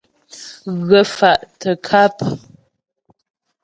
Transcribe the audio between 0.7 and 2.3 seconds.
Ghə̀ fà' tə ŋkâp.